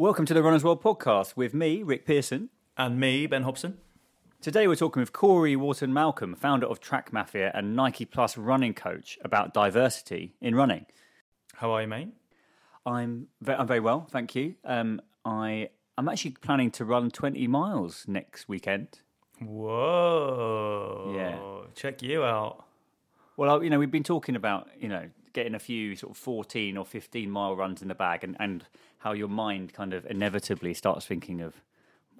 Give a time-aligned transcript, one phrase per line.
[0.00, 2.50] Welcome to the Runners World podcast with me, Rick Pearson.
[2.76, 3.78] And me, Ben Hobson.
[4.40, 8.74] Today we're talking with Cory Wharton Malcolm, founder of Track Mafia and Nike Plus running
[8.74, 10.86] coach, about diversity in running.
[11.56, 12.10] How are you, mate?
[12.86, 14.54] I'm ve- I'm very well, thank you.
[14.64, 19.00] Um, I I'm actually planning to run 20 miles next weekend.
[19.40, 21.12] Whoa.
[21.16, 21.72] Yeah.
[21.74, 22.64] Check you out.
[23.36, 26.76] Well, you know, we've been talking about you know getting a few sort of 14
[26.76, 28.64] or 15 mile runs in the bag, and and
[28.98, 31.54] how your mind kind of inevitably starts thinking of,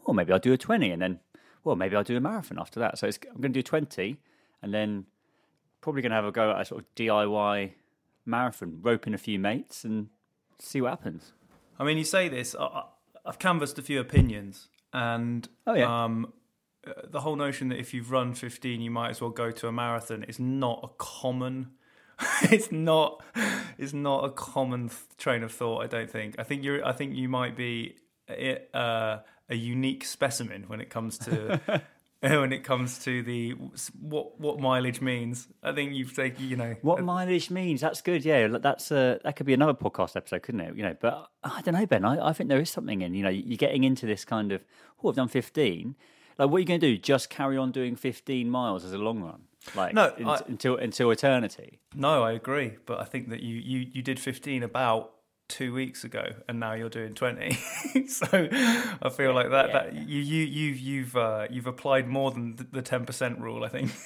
[0.04, 1.18] well, maybe I'll do a 20, and then,
[1.64, 2.98] well, maybe I'll do a marathon after that.
[2.98, 4.16] So it's, I'm going to do 20,
[4.62, 5.06] and then
[5.80, 7.72] probably going to have a go at a sort of DIY
[8.24, 10.08] marathon, rope in a few mates, and
[10.60, 11.32] see what happens.
[11.80, 12.84] I mean, you say this, I,
[13.26, 16.04] I've canvassed a few opinions, and Oh, yeah.
[16.04, 16.32] um,
[16.86, 19.66] uh, the whole notion that if you've run 15, you might as well go to
[19.66, 21.70] a marathon is not a common.
[22.42, 23.22] it's not.
[23.78, 25.82] It's not a common train of thought.
[25.82, 26.36] I don't think.
[26.38, 26.84] I think you're.
[26.84, 27.96] I think you might be
[28.28, 31.60] a, uh, a unique specimen when it comes to
[32.20, 33.52] when it comes to the
[34.00, 35.46] what what mileage means.
[35.62, 36.48] I think you've taken.
[36.48, 37.80] You know What mileage means?
[37.80, 38.24] That's good.
[38.24, 40.76] Yeah, that's uh, that could be another podcast episode, couldn't it?
[40.76, 42.04] You know, but I don't know, Ben.
[42.04, 44.64] I, I think there is something in you know you're getting into this kind of
[45.02, 45.94] oh I've done 15.
[46.38, 46.96] Like, what are you going to do?
[46.96, 49.42] Just carry on doing 15 miles as a long run,
[49.74, 51.80] like No, in- I- until until eternity.
[51.94, 55.12] No, I agree, but I think that you you you did 15 about
[55.48, 57.52] two weeks ago, and now you're doing 20.
[58.08, 58.26] so
[59.02, 62.64] I feel like that that you you you've you've uh, you've applied more than the-
[62.64, 63.64] the 10% rule.
[63.64, 63.90] I think.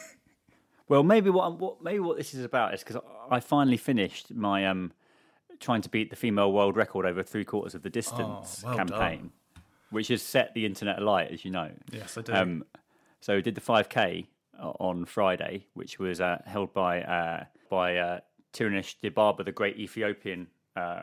[0.89, 3.00] Well, maybe what what maybe what this is about is because
[3.31, 4.93] I finally finished my um
[5.59, 8.77] trying to beat the female world record over three quarters of the distance Oh, well
[8.77, 9.31] campaign,
[9.91, 11.71] which has set the internet alight, as you know.
[11.91, 12.33] Yes, I do.
[12.34, 12.65] Um,
[13.21, 14.27] so we did the 5k
[14.62, 18.21] on Friday, which was uh, held by uh, by uh,
[18.53, 20.47] Tirunesh Dibaba, the great Ethiopian
[20.77, 21.03] uh,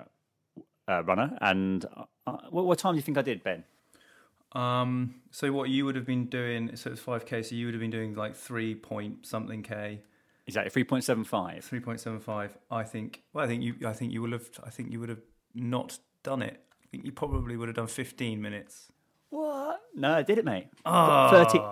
[0.87, 1.37] uh, runner.
[1.41, 1.85] And
[2.25, 3.63] uh, what, what time do you think I did, Ben?
[4.53, 5.15] Um.
[5.31, 6.75] So what you would have been doing?
[6.75, 7.45] So it's 5k.
[7.45, 10.01] So you would have been doing like three point something k.
[10.47, 11.59] Exactly 3.75.
[11.69, 12.49] 3.75.
[12.71, 13.21] I think.
[13.33, 13.75] Well, I think you.
[13.85, 14.49] I think you would have.
[14.63, 15.21] I think you would have
[15.53, 16.59] not done it.
[16.83, 18.91] I think you probably would have done 15 minutes.
[19.29, 19.81] What?
[19.95, 20.67] No, I did it, mate.
[20.85, 21.29] Ah.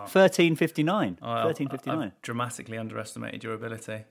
[0.07, 1.17] 13, 13.59.
[1.21, 1.97] I- I- 13.59.
[2.07, 4.03] I've dramatically underestimated your ability.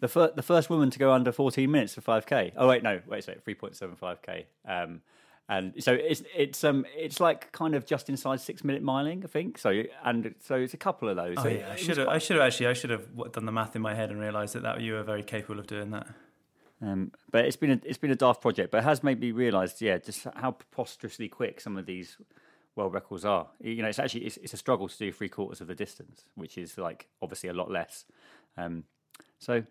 [0.00, 2.52] The, fir- the first woman to go under 14 minutes for 5k.
[2.56, 4.44] Oh wait, no, wait a second, 3.75k.
[4.66, 5.00] Um,
[5.48, 9.28] and so it's it's um it's like kind of just inside six minute miling, I
[9.28, 9.58] think.
[9.58, 11.36] So and so it's a couple of those.
[11.38, 12.06] Oh So yeah, I should have.
[12.08, 12.66] quite- I should have actually.
[12.66, 15.04] I should have done the math in my head and realised that, that you were
[15.04, 16.08] very capable of doing that.
[16.82, 19.30] Um, but it's been a, it's been a daft project, but it has made me
[19.30, 22.16] realise, yeah, just how preposterously quick some of these
[22.76, 23.48] world records are.
[23.60, 26.24] You know, it's actually it's, it's a struggle to do three quarters of the distance,
[26.34, 28.04] which is like obviously a lot less.
[28.56, 28.84] Um,
[29.38, 29.64] so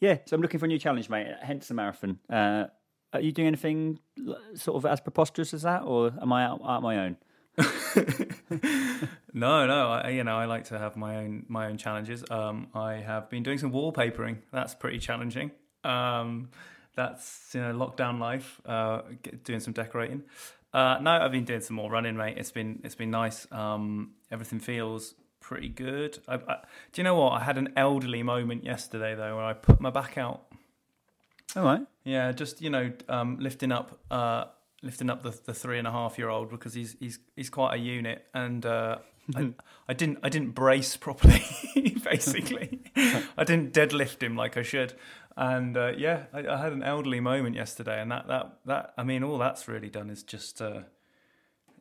[0.00, 1.26] yeah, so I'm looking for a new challenge, mate.
[1.42, 2.18] Hence the marathon.
[2.30, 2.66] Uh,
[3.12, 3.98] are you doing anything
[4.54, 7.16] sort of as preposterous as that, or am I out, out my own?
[9.32, 9.88] No, no.
[9.88, 12.22] I, you know, I like to have my own my own challenges.
[12.30, 14.38] Um, I have been doing some wallpapering.
[14.52, 15.52] That's pretty challenging.
[15.84, 16.50] Um,
[16.94, 18.60] that's you know lockdown life.
[18.66, 19.02] Uh,
[19.44, 20.22] doing some decorating.
[20.72, 22.38] Uh, no, I've been doing some more running, mate.
[22.38, 23.46] It's been it's been nice.
[23.52, 26.18] Um, everything feels pretty good.
[26.26, 26.56] I, I,
[26.92, 27.32] do you know what?
[27.32, 30.46] I had an elderly moment yesterday though, where I put my back out.
[31.54, 31.82] All right.
[32.04, 34.44] Yeah, just you know, um, lifting up, uh,
[34.82, 37.74] lifting up the, the three and a half year old because he's he's he's quite
[37.74, 38.98] a unit, and uh,
[39.36, 39.50] I,
[39.88, 41.42] I didn't I didn't brace properly.
[42.04, 44.94] basically, I didn't deadlift him like I should,
[45.36, 49.04] and uh, yeah, I, I had an elderly moment yesterday, and that that that I
[49.04, 50.60] mean, all that's really done is just.
[50.60, 50.82] Uh,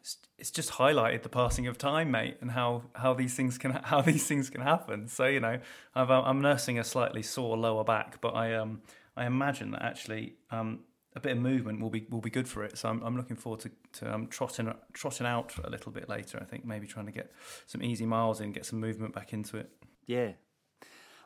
[0.01, 3.71] it's, it's just highlighted the passing of time, mate, and how, how these things can
[3.83, 5.07] how these things can happen.
[5.07, 5.59] So you know,
[5.93, 8.81] I've, I'm nursing a slightly sore lower back, but I um
[9.15, 10.79] I imagine that actually um
[11.15, 12.77] a bit of movement will be will be good for it.
[12.77, 16.39] So I'm, I'm looking forward to, to um, trotting trotting out a little bit later.
[16.41, 17.31] I think maybe trying to get
[17.67, 19.69] some easy miles in, get some movement back into it.
[20.07, 20.31] Yeah.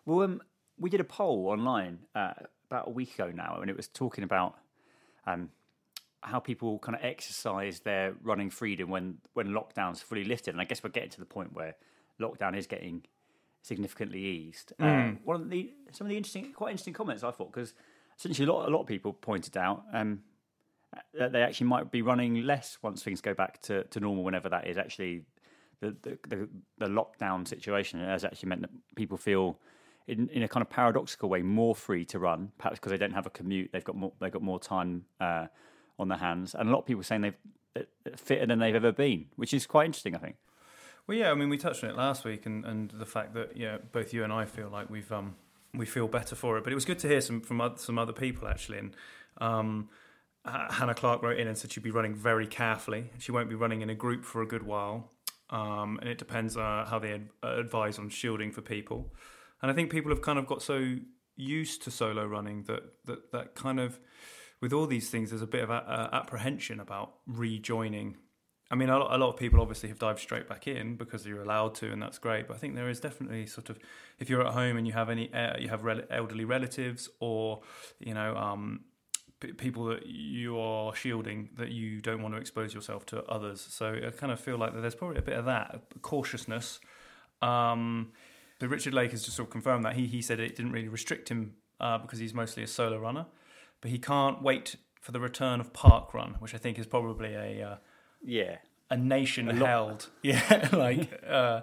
[0.06, 0.42] Well, um,
[0.78, 2.34] we did a poll online uh,
[2.70, 4.56] about a week ago now, and it was talking about
[5.26, 5.50] um,
[6.22, 10.54] how people kind of exercise their running freedom when when lockdown's fully lifted.
[10.54, 11.76] And I guess we're getting to the point where
[12.20, 13.04] lockdown is getting
[13.62, 14.74] significantly eased.
[14.80, 15.16] Mm.
[15.16, 17.74] Uh, one of the some of the interesting, quite interesting comments I thought because
[18.18, 20.22] essentially a lot a lot of people pointed out um,
[21.14, 24.50] that they actually might be running less once things go back to, to normal, whenever
[24.50, 24.78] that is.
[24.78, 25.24] Actually,
[25.82, 29.60] the, the the the lockdown situation has actually meant that people feel.
[30.08, 33.14] In, in a kind of paradoxical way, more free to run, perhaps because they don't
[33.14, 35.48] have a commute, they've got more, they've got more time uh,
[35.98, 37.38] on their hands, and a lot of people saying they've
[38.16, 40.36] fitter than they've ever been, which is quite interesting, I think.
[41.08, 43.56] Well, yeah, I mean, we touched on it last week, and, and the fact that
[43.56, 45.36] yeah, both you and I feel like we've um,
[45.74, 46.64] we feel better for it.
[46.64, 48.80] But it was good to hear some from some other people actually.
[48.80, 48.96] And
[49.40, 49.90] um,
[50.46, 53.12] Hannah Clark wrote in and said she'd be running very carefully.
[53.20, 55.12] She won't be running in a group for a good while,
[55.52, 59.14] um, and it depends uh, how they ad- advise on shielding for people.
[59.62, 60.96] And I think people have kind of got so
[61.36, 64.00] used to solo running that that that kind of
[64.62, 68.18] with all these things, there's a bit of a, apprehension about rejoining
[68.72, 71.26] I mean, a lot, a lot of people obviously have dived straight back in because
[71.26, 72.48] you're allowed to, and that's great.
[72.48, 73.78] But I think there is definitely sort of,
[74.18, 77.62] if you're at home and you have any, uh, you have rel- elderly relatives, or
[78.00, 78.86] you know, um,
[79.58, 83.62] people that you are shielding, that you don't want to expose yourself to others.
[83.62, 86.80] So I kind of feel like there's probably a bit of that cautiousness.
[87.44, 88.14] Um,
[88.60, 90.88] so Richard Lake has just sort of confirmed that he he said it didn't really
[90.88, 93.26] restrict him uh, because he's mostly a solo runner,
[93.82, 97.68] but he can't wait for the return of parkrun, which I think is probably a
[97.68, 97.76] uh,
[98.24, 98.58] Yeah,
[98.90, 100.10] a nation held.
[100.24, 101.62] Yeah, like uh,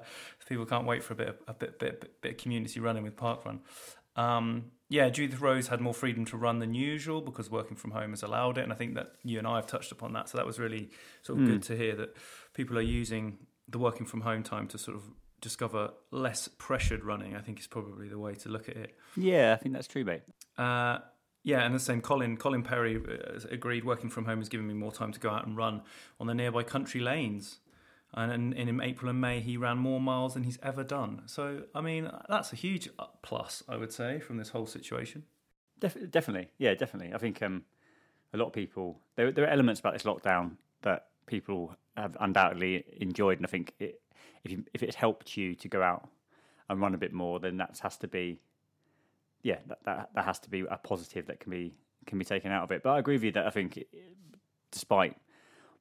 [0.49, 3.17] people can't wait for a bit of, a bit, bit, bit of community running with
[3.17, 3.61] parkrun.
[4.15, 8.11] Um, yeah, Judith Rose had more freedom to run than usual because working from home
[8.11, 10.29] has allowed it, and I think that you and I have touched upon that.
[10.29, 10.91] So that was really
[11.23, 12.15] sort of good to hear that
[12.53, 15.05] people are using the working from home time to sort of
[15.43, 17.37] discover less pressured running.
[17.37, 18.97] I think is probably the way to look at it.
[19.17, 20.23] yeah, I think that's true, mate.
[20.57, 21.01] Uh,
[21.43, 22.01] yeah, and the same.
[22.01, 23.85] Colin Colin Perry uh, agreed.
[23.85, 25.83] Working from home has given me more time to go out and run
[26.19, 27.59] on the nearby country lanes.
[28.15, 31.23] And in, in April and May, he ran more miles than he's ever done.
[31.27, 32.91] So, I mean, that's a huge
[33.23, 35.25] plus, I would say, from this whole situation.
[35.81, 37.15] Def- definitely, yeah, definitely.
[37.15, 37.65] I think um,
[38.35, 42.85] a lot of people there, there are elements about this lockdown that people have undoubtedly
[43.01, 44.02] enjoyed, and I think it,
[44.45, 46.09] if you, if it helped you to go out
[46.69, 48.41] and run a bit more, then that has to be,
[49.43, 51.75] yeah, that, that that has to be a positive that can be
[52.07, 52.83] can be taken out of it.
[52.83, 53.85] But I agree with you that I think,
[54.71, 55.17] despite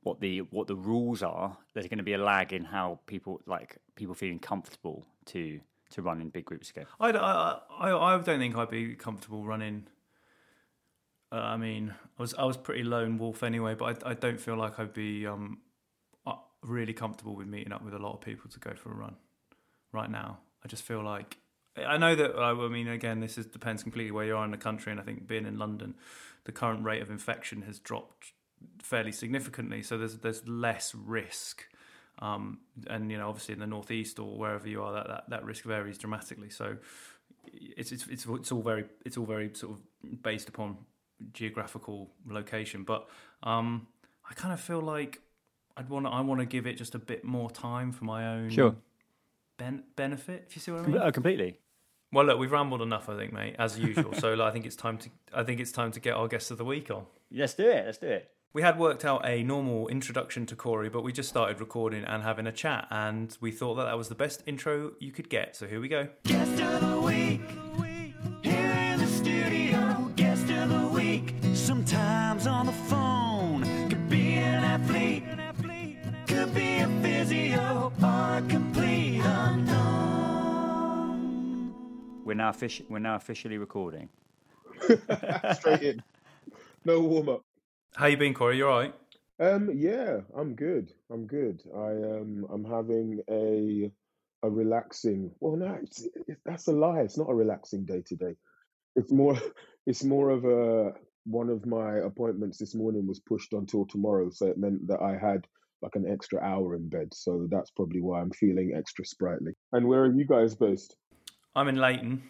[0.03, 3.41] what the what the rules are, there's going to be a lag in how people
[3.45, 5.59] like people feeling comfortable to
[5.91, 6.85] to run in big groups again.
[6.99, 9.87] I, I, I, I don't think I'd be comfortable running.
[11.31, 14.39] Uh, I mean, I was I was pretty lone wolf anyway, but I, I don't
[14.39, 15.59] feel like I'd be um,
[16.63, 19.15] really comfortable with meeting up with a lot of people to go for a run
[19.91, 20.39] right now.
[20.63, 21.37] I just feel like
[21.77, 24.57] I know that I mean again this is depends completely where you are in the
[24.57, 25.95] country, and I think being in London,
[26.43, 28.33] the current rate of infection has dropped
[28.81, 31.65] fairly significantly, so there's there's less risk.
[32.19, 35.45] Um, and you know, obviously in the northeast or wherever you are, that, that, that
[35.45, 36.49] risk varies dramatically.
[36.49, 36.77] So
[37.45, 40.77] it's, it's it's it's all very it's all very sort of based upon
[41.33, 42.83] geographical location.
[42.83, 43.07] But
[43.43, 43.87] um,
[44.29, 45.21] I kind of feel like
[45.81, 48.51] I'd want I want to give it just a bit more time for my own
[48.51, 48.75] Sure.
[49.57, 50.45] ben- benefit.
[50.47, 50.97] If you see what I mean.
[51.01, 51.57] Oh, completely.
[52.11, 54.13] Well, look, we've rambled enough, I think, mate, as usual.
[54.13, 56.51] so like, I think it's time to I think it's time to get our guest
[56.51, 57.05] of the week on.
[57.31, 57.83] Let's do it.
[57.87, 58.29] Let's do it.
[58.53, 62.21] We had worked out a normal introduction to Cory, but we just started recording and
[62.21, 65.55] having a chat, and we thought that that was the best intro you could get.
[65.55, 66.09] So here we go.
[66.25, 67.41] Guest of the week.
[68.43, 71.33] Here in the studio, guest of the week.
[71.53, 72.71] Sometimes on the
[82.41, 84.09] now offici- we're now officially recording.
[85.53, 86.03] straight in.
[86.85, 87.45] No warm up.
[87.95, 88.57] How you been, Cory?
[88.57, 88.95] You all right?
[89.39, 90.91] Um, yeah, I'm good.
[91.11, 91.61] I'm good.
[91.75, 93.91] I um, I'm having a
[94.41, 95.29] a relaxing.
[95.39, 97.01] Well, no, it's, it, that's a lie.
[97.01, 98.35] It's not a relaxing day today.
[98.95, 99.37] It's more.
[99.87, 100.93] It's more of a.
[101.25, 105.17] One of my appointments this morning was pushed until tomorrow, so it meant that I
[105.17, 105.47] had
[105.81, 107.09] like an extra hour in bed.
[107.13, 109.53] So that's probably why I'm feeling extra sprightly.
[109.73, 110.95] And where are you guys based?
[111.55, 112.23] I'm in Leyton.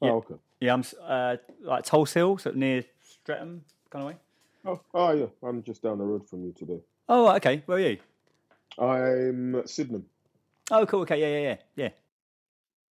[0.00, 0.10] Yeah.
[0.10, 0.34] Oh, okay.
[0.60, 4.16] Yeah, I'm uh, like Tulse Hill, so near Streatham, kind of way.
[4.64, 5.26] Oh, oh, yeah.
[5.48, 6.80] I'm just down the road from you today.
[7.08, 7.62] Oh, okay.
[7.66, 7.98] Where are you?
[8.78, 10.04] I'm Sydenham.
[10.70, 11.00] Oh, cool.
[11.00, 11.90] Okay, yeah, yeah, yeah, yeah.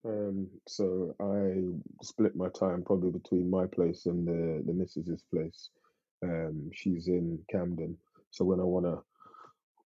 [0.04, 5.70] Um, so I split my time probably between my place and the the missus's place.
[6.22, 7.96] Um, she's in Camden,
[8.30, 9.02] so when I want to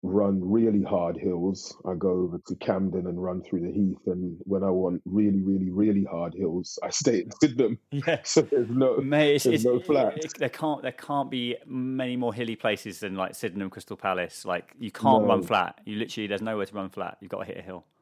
[0.02, 4.07] run really hard hills, I go over to Camden and run through the Heath.
[4.07, 7.78] And when I want really, really, really hard hills, I stay in Sydenham.
[7.90, 8.21] Yeah.
[8.23, 10.14] So there's no Mate, it's, there's it's, no flat.
[10.38, 14.45] there can't there can't be many more hilly places than like Sydenham, Crystal Palace.
[14.45, 15.81] Like you can't run flat.
[15.85, 17.19] You literally there's nowhere to run flat.
[17.21, 17.85] You've got to hit a hill.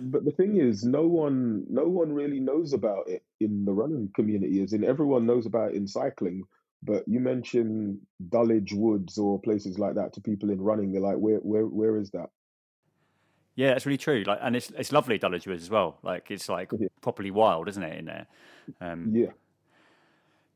[0.00, 4.10] But the thing is, no one, no one really knows about it in the running
[4.14, 4.62] community.
[4.62, 6.44] As in, everyone knows about it in cycling.
[6.84, 11.16] But you mention Dulwich Woods or places like that to people in running, they're like,
[11.16, 12.30] "Where, where, where is that?"
[13.56, 14.22] Yeah, that's really true.
[14.26, 15.98] Like, and it's it's lovely Dulwich Woods as well.
[16.02, 16.88] Like, it's like Yeah.
[17.00, 17.98] properly wild, isn't it?
[17.98, 18.26] In there.
[18.80, 19.32] Um, Yeah,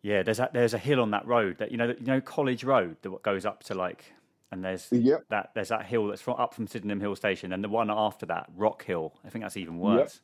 [0.03, 2.65] yeah, there's a, there's a hill on that road that you know you know College
[2.65, 4.13] Road that goes up to like,
[4.53, 5.25] and there's Yep.
[5.31, 8.27] that there's that hill that's from, up from Sydenham Hill Station, and the one after
[8.27, 9.15] that, Rock Hill.
[9.25, 10.21] I think that's even worse.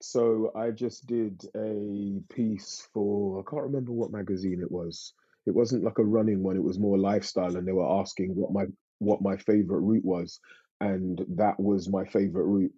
[0.00, 5.12] So I just did a piece for I can't remember what magazine it was.
[5.46, 8.52] It wasn't like a running one, it was more lifestyle and they were asking what
[8.52, 8.66] my
[8.98, 10.40] what my favorite route was
[10.80, 12.72] and that was my favorite route.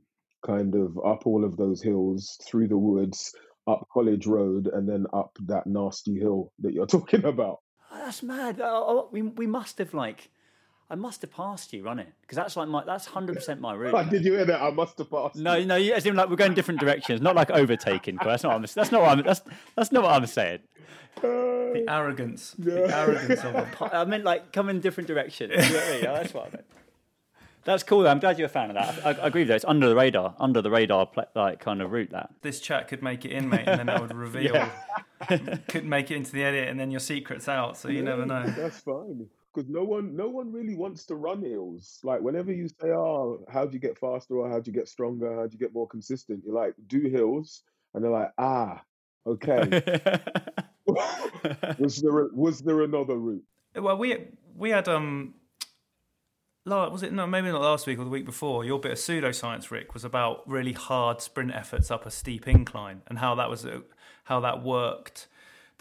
[0.45, 3.33] Kind of up all of those hills, through the woods,
[3.69, 7.59] up College Road and then up that nasty hill that you're talking about.
[7.93, 8.61] Oh, that's mad.
[8.61, 10.31] Oh, oh, we we must have like,
[10.91, 14.11] I must have passed you running because that's like my that's hundred percent my route.
[14.11, 14.61] Did you hear that?
[14.61, 15.37] I must have passed.
[15.37, 18.19] No, no, you- as in like we're going different directions, not like overtaking.
[18.19, 18.51] 'cause That's not.
[18.51, 19.23] What I'm, that's not what I'm.
[19.23, 19.43] That's
[19.77, 20.59] that's not what I'm saying.
[21.21, 23.69] The arrogance, the arrogance of it.
[23.81, 25.53] I meant like come in different directions.
[25.53, 26.03] You know what I mean?
[26.05, 26.65] Yeah, that's what I meant.
[27.65, 28.03] That's cool.
[28.03, 28.11] though.
[28.11, 29.07] I'm glad you're a fan of that.
[29.07, 29.55] I, I agree with that.
[29.57, 32.11] It's under the radar, under the radar, pla- like kind of route.
[32.11, 32.31] That.
[32.43, 34.69] This chat could make it in, mate, and then I would reveal.
[35.69, 37.77] could make it into the edit, and then your secret's out.
[37.77, 38.45] So you never know.
[38.47, 39.29] That's fine.
[39.53, 42.01] Because no one, no one really wants to run hills.
[42.03, 44.89] Like whenever you say, "Oh, how do you get faster?" or "How do you get
[44.89, 48.83] stronger?" "How do you get more consistent?" You're like, "Do hills," and they're like, "Ah,
[49.27, 49.83] okay."
[51.79, 53.45] was there was there another route?
[53.77, 55.35] Well, we we had um,
[56.65, 58.65] was it no maybe not last week or the week before?
[58.65, 63.03] Your bit of pseudoscience, Rick, was about really hard sprint efforts up a steep incline
[63.07, 63.67] and how that was
[64.25, 65.29] how that worked.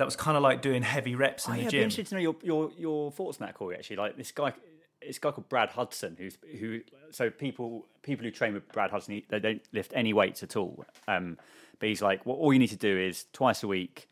[0.02, 2.08] That was kind of like doing heavy reps in Oh, the yeah, I'd be interested
[2.08, 3.76] to know your, your, your thoughts on that, Cory.
[3.76, 4.52] Actually, like this guy,
[5.00, 6.82] this guy called Brad Hudson, who's who.
[7.12, 10.86] So people people who train with Brad Hudson, they don't lift any weights at all.
[11.08, 11.38] Um,
[11.78, 14.10] but he's like, well, all you need to do is twice a week,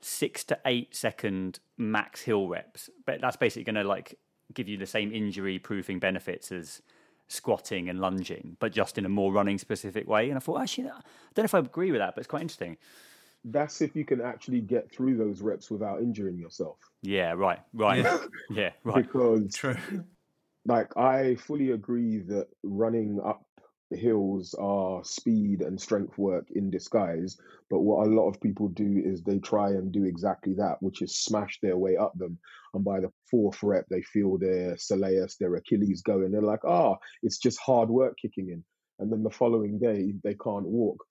[0.00, 2.88] six to eight second max hill reps.
[3.04, 4.16] But that's basically going to like
[4.54, 6.80] give you the same injury proofing benefits as
[7.26, 10.28] squatting and lunging, but just in a more running specific way.
[10.28, 11.00] And I thought, actually, I
[11.34, 12.76] don't know if I agree with that, but it's quite interesting.
[13.44, 16.78] That's if you can actually get through those reps without injuring yourself.
[17.02, 18.04] Yeah, right, right,
[18.50, 19.06] yeah, right.
[19.06, 19.76] Because True.
[20.66, 23.44] like I fully agree that running up
[23.90, 27.36] hills are speed and strength work in disguise.
[27.70, 31.02] But what a lot of people do is they try and do exactly that, which
[31.02, 32.38] is smash their way up them.
[32.74, 36.32] And by the fourth rep, they feel their soleus, their Achilles going.
[36.32, 38.64] They're like, ah, it's just hard work kicking in.
[38.98, 41.04] And then the following day, they can't walk.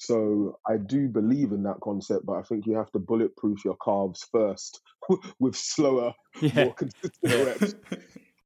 [0.00, 3.76] So I do believe in that concept, but I think you have to bulletproof your
[3.84, 4.80] calves first
[5.38, 6.64] with slower, Yeah.
[6.64, 7.12] more consistent
[7.46, 7.74] reps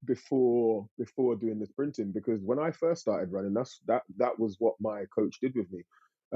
[0.05, 4.57] before before doing the sprinting because when I first started running, that's that that was
[4.59, 5.85] what my coach did with me.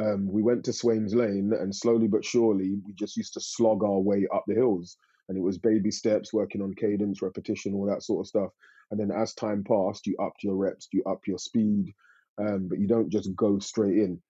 [0.01, 3.83] Um, we went to Swains Lane, and slowly but surely, we just used to slog
[3.83, 4.97] our way up the hills,
[5.29, 8.51] and it was baby steps, working on cadence, repetition, all that sort of stuff.
[8.93, 11.93] And then as time passed, you upped your reps, you up your speed,
[12.39, 14.23] um, but you don't just go straight in.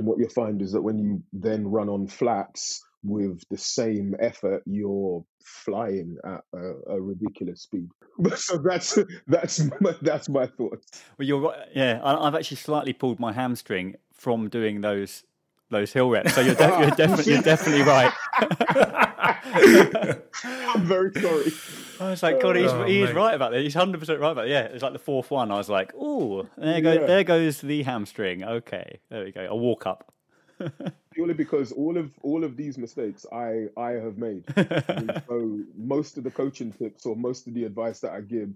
[0.00, 4.16] And what you'll find is that when you then run on flats with the same
[4.18, 7.90] effort, you're flying at a, a ridiculous speed.
[8.36, 11.02] so that's that's my, that's my thoughts.
[11.18, 11.68] Well, you're right.
[11.74, 15.24] Yeah, I, I've actually slightly pulled my hamstring from doing those
[15.68, 16.34] those hill reps.
[16.34, 18.10] So you're, de- you're definitely you're definitely right.
[20.42, 21.52] I'm very sorry.
[22.00, 23.16] I was like, God, he's, Oh, he is mate.
[23.16, 23.60] right about that.
[23.62, 24.48] He's hundred percent right about that.
[24.50, 25.50] Yeah, it's like the fourth one.
[25.50, 27.06] I was like, oh, there goes Yeah.
[27.06, 28.42] there goes the hamstring.
[28.44, 29.46] Okay, there we go.
[29.48, 30.12] A walk up.
[31.14, 34.44] Purely because all of all of these mistakes I I have made.
[34.56, 38.50] And so most of the coaching tips or most of the advice that I give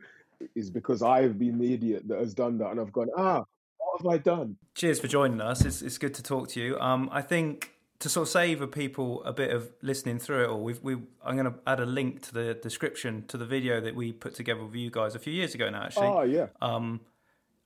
[0.54, 3.44] is because I have been the idiot that has done that, and I've gone, ah,
[3.78, 4.56] what have I done?
[4.74, 5.64] Cheers for joining us.
[5.64, 6.78] It's, it's good to talk to you.
[6.78, 10.62] Um, I think to sort of save people a bit of listening through it all,
[10.62, 13.94] we've, we I'm going to add a link to the description to the video that
[13.94, 16.06] we put together with you guys a few years ago now, actually.
[16.06, 17.00] Oh yeah, um,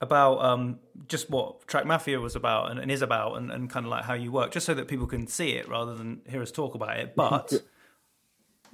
[0.01, 3.85] about um, just what Track Mafia was about and, and is about, and, and kind
[3.85, 6.43] of like how you work, just so that people can see it rather than hear
[6.43, 7.15] us talk about it.
[7.17, 7.53] But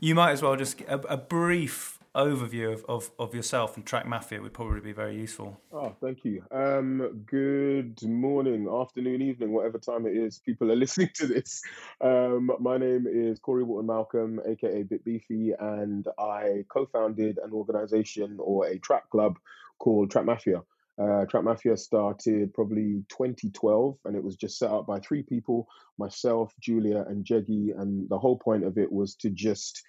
[0.00, 3.84] you might as well just get a, a brief overview of, of, of yourself and
[3.84, 5.60] Track Mafia would probably be very useful.
[5.72, 6.44] Oh, thank you.
[6.50, 11.62] Um, good morning, afternoon, evening, whatever time it is people are listening to this.
[12.00, 18.36] Um, my name is Cory Wharton Malcolm, aka Bit Beefy, and I co-founded an organization
[18.38, 19.38] or a track club
[19.78, 20.62] called Track Mafia.
[20.96, 25.66] Uh, Track Mafia started probably 2012, and it was just set up by three people:
[25.98, 27.76] myself, Julia, and Jeggy.
[27.76, 29.82] And the whole point of it was to just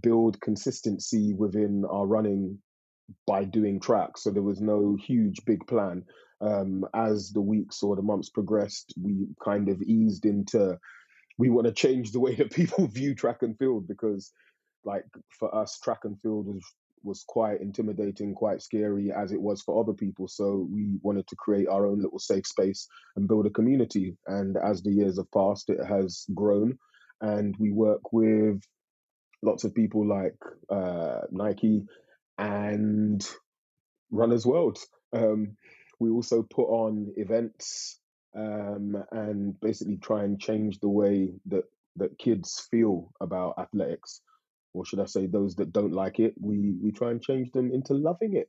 [0.00, 2.58] build consistency within our running
[3.26, 4.22] by doing tracks.
[4.22, 6.04] So there was no huge big plan.
[6.40, 10.78] Um, as the weeks or the months progressed, we kind of eased into
[11.38, 14.32] we want to change the way that people view track and field because,
[14.84, 15.04] like
[15.38, 16.62] for us, track and field was
[17.04, 20.26] was quite intimidating, quite scary as it was for other people.
[20.26, 24.16] So we wanted to create our own little safe space and build a community.
[24.26, 26.76] And as the years have passed, it has grown,
[27.20, 28.60] and we work with
[29.42, 30.36] lots of people like
[30.70, 31.84] uh, Nike
[32.38, 33.26] and
[34.10, 34.78] Runners World.
[35.12, 35.56] Um,
[36.00, 38.00] we also put on events
[38.36, 41.64] um, and basically try and change the way that
[41.96, 44.20] that kids feel about athletics,
[44.72, 46.34] or should I say, those that don't like it.
[46.40, 48.48] We we try and change them into loving it.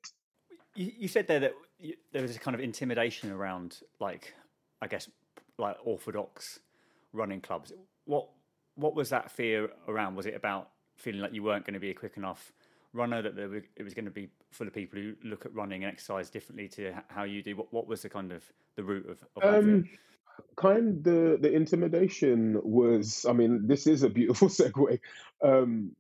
[0.75, 4.35] You, you said there that you, there was a kind of intimidation around, like,
[4.81, 5.09] I guess,
[5.57, 6.59] like orthodox
[7.11, 7.73] running clubs.
[8.05, 8.29] What
[8.75, 10.15] what was that fear around?
[10.15, 12.51] Was it about feeling like you weren't going to be a quick enough
[12.93, 15.83] runner, that were, it was going to be full of people who look at running
[15.83, 17.55] and exercise differently to how you do?
[17.55, 18.43] What, what was the kind of
[18.75, 19.63] the root of, of?
[19.63, 19.89] Um,
[20.55, 23.25] kind the the intimidation was.
[23.27, 24.99] I mean, this is a beautiful segue.
[25.43, 25.95] Um,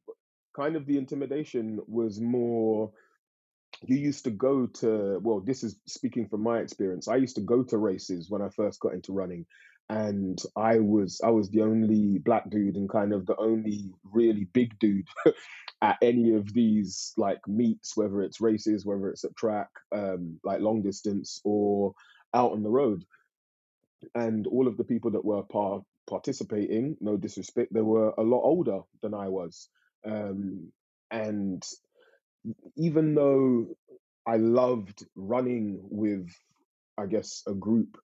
[0.55, 2.91] kind of the intimidation was more.
[3.85, 7.07] You used to go to well, this is speaking from my experience.
[7.07, 9.45] I used to go to races when I first got into running,
[9.89, 14.45] and I was I was the only black dude and kind of the only really
[14.53, 15.07] big dude
[15.81, 20.61] at any of these like meets, whether it's races, whether it's a track, um, like
[20.61, 21.93] long distance or
[22.33, 23.03] out on the road.
[24.13, 28.41] And all of the people that were par- participating, no disrespect, they were a lot
[28.43, 29.69] older than I was.
[30.05, 30.71] Um,
[31.11, 31.63] and
[32.77, 33.75] even though
[34.25, 36.29] I loved running with,
[36.97, 37.97] I guess, a group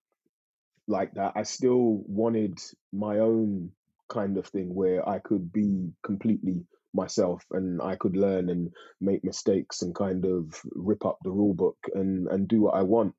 [0.88, 2.60] like that, I still wanted
[2.94, 3.72] my own
[4.10, 8.70] kind of thing where I could be completely myself and I could learn and
[9.02, 12.84] make mistakes and kind of rip up the rule book and and do what I
[12.84, 13.14] want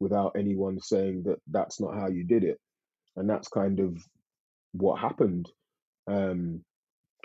[0.00, 2.58] without anyone saying that that's not how you did it.
[3.16, 3.96] And that's kind of
[4.72, 5.48] what happened.
[6.08, 6.64] Um,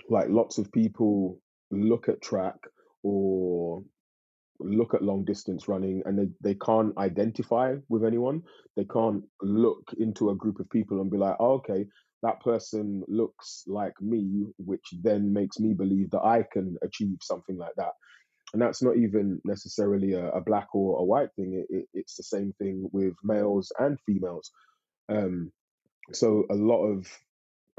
[0.10, 1.40] like lots of people
[1.72, 2.56] look at track
[3.04, 3.84] or
[4.60, 8.42] look at long distance running and they, they can't identify with anyone.
[8.76, 11.86] They can't look into a group of people and be like, oh, okay,
[12.24, 17.58] that person looks like me, which then makes me believe that I can achieve something
[17.58, 17.92] like that.
[18.54, 21.66] And that's not even necessarily a, a black or a white thing.
[21.70, 24.52] It, it, it's the same thing with males and females.
[25.10, 25.52] Um,
[26.14, 27.08] so a lot of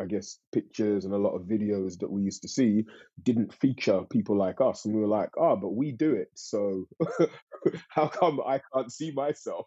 [0.00, 2.84] I guess pictures and a lot of videos that we used to see
[3.22, 6.86] didn't feature people like us, and we were like, "Oh, but we do it, so
[7.88, 9.66] how come I can't see myself?"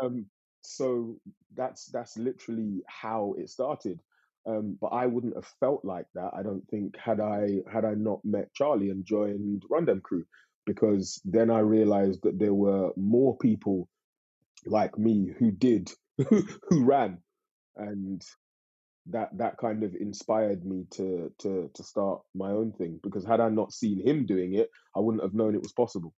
[0.00, 0.26] Um,
[0.62, 1.18] so
[1.54, 4.00] that's that's literally how it started.
[4.46, 6.30] Um, but I wouldn't have felt like that.
[6.34, 10.24] I don't think had I had I not met Charlie and joined Run Dem Crew,
[10.66, 13.88] because then I realized that there were more people
[14.66, 15.90] like me who did
[16.28, 17.18] who ran,
[17.76, 18.22] and
[19.10, 23.00] that that kind of inspired me to to to start my own thing.
[23.02, 26.14] Because had I not seen him doing it, I wouldn't have known it was possible.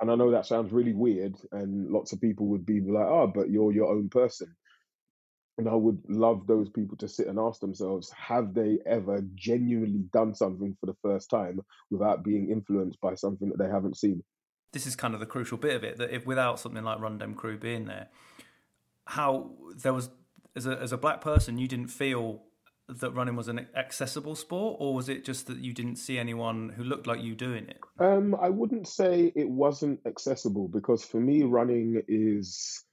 [0.00, 3.30] And I know that sounds really weird, and lots of people would be like, "Oh,
[3.32, 4.54] but you're your own person."
[5.56, 10.02] And I would love those people to sit and ask themselves, have they ever genuinely
[10.12, 11.60] done something for the first time
[11.92, 14.24] without being influenced by something that they haven't seen?
[14.72, 17.18] This is kind of the crucial bit of it that if without something like Run
[17.18, 18.08] Dem Crew being there,
[19.06, 20.10] how there was
[20.56, 22.42] as a as a black person, you didn't feel
[22.88, 26.68] that running was an accessible sport, or was it just that you didn't see anyone
[26.68, 27.80] who looked like you doing it?
[27.98, 32.84] Um, I wouldn't say it wasn't accessible because for me, running is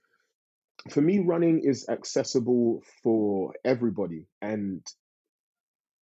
[0.90, 4.82] for me running is accessible for everybody, and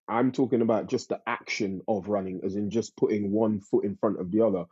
[0.08, 3.96] I'm talking about just the action of running, as in just putting one foot in
[3.96, 4.64] front of the other.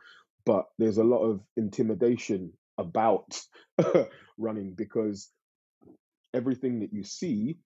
[0.45, 3.39] But there's a lot of intimidation about
[4.37, 5.29] running because
[6.37, 7.57] everything that you see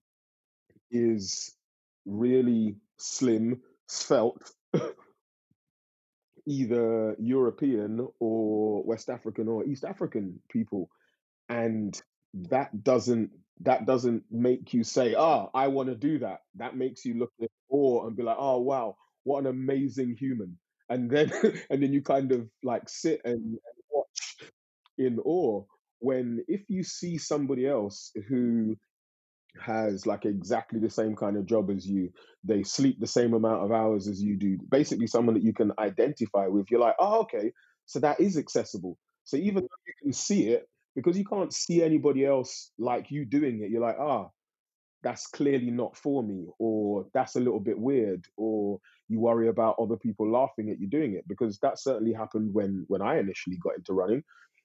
[0.90, 1.54] is
[2.06, 4.50] really slim, svelte,
[6.46, 10.88] either European or West African or East African people.
[11.48, 12.00] And
[12.34, 13.30] that doesn't
[13.60, 16.40] that doesn't make you say, ah, I want to do that.
[16.56, 20.58] That makes you look at awe and be like, oh wow, what an amazing human.
[20.88, 21.30] and then
[21.70, 24.36] and then you kind of like sit and, and watch
[24.98, 25.62] in awe
[26.02, 28.76] when if you see somebody else who
[29.60, 32.10] has like exactly the same kind of job as you
[32.42, 35.72] they sleep the same amount of hours as you do basically someone that you can
[35.78, 37.52] identify with you're like oh okay
[37.86, 38.98] so that is accessible.
[39.24, 43.24] So even though you can see it because you can't see anybody else like you
[43.24, 44.28] doing it you're like ah
[45.02, 49.76] that's clearly not for me or that's a little bit weird or you worry about
[49.80, 53.58] other people laughing at you doing it because that certainly happened when when I initially
[53.62, 54.22] got into running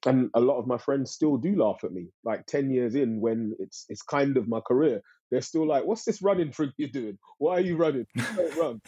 [0.07, 3.19] and a lot of my friends still do laugh at me like 10 years in
[3.19, 6.89] when it's it's kind of my career they're still like what's this running thing you're
[6.89, 8.81] doing why are you running don't run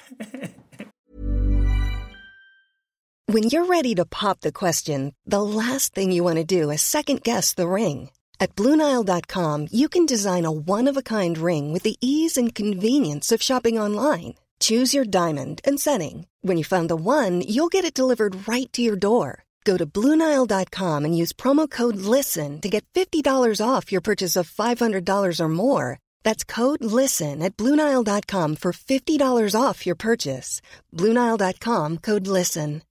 [3.30, 6.82] When you're ready to pop the question, the last thing you want to do is
[6.82, 8.10] second guess the ring.
[8.40, 12.56] At Bluenile.com, you can design a one of a kind ring with the ease and
[12.56, 14.34] convenience of shopping online.
[14.60, 16.26] Choose your diamond and setting.
[16.42, 19.44] When you find the one, you'll get it delivered right to your door.
[19.64, 24.50] Go to Bluenile.com and use promo code LISTEN to get $50 off your purchase of
[24.50, 26.00] $500 or more.
[26.24, 30.62] That's code LISTEN at Bluenile.com for $50 off your purchase.
[30.96, 32.82] Bluenile.com code LISTEN.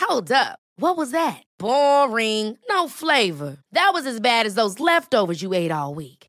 [0.00, 0.58] Hold up.
[0.76, 1.42] What was that?
[1.58, 2.58] Boring.
[2.68, 3.58] No flavor.
[3.72, 6.23] That was as bad as those leftovers you ate all week.